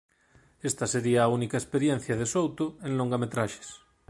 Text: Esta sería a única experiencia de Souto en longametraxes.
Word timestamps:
Esta 0.69 0.85
sería 0.93 1.19
a 1.23 1.31
única 1.37 1.57
experiencia 1.61 2.13
de 2.19 2.25
Souto 2.33 2.65
en 2.85 2.91
longametraxes. 2.99 3.69